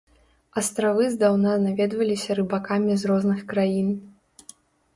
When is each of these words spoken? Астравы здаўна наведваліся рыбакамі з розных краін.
Астравы 0.61 1.03
здаўна 1.15 1.51
наведваліся 1.67 2.39
рыбакамі 2.41 2.91
з 3.05 3.15
розных 3.15 3.47
краін. 3.55 3.95